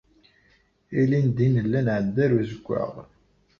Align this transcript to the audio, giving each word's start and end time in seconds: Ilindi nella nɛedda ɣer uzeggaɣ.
Ilindi 1.01 1.45
nella 1.49 1.79
nɛedda 1.85 2.23
ɣer 2.25 2.31
uzeggaɣ. 2.39 2.93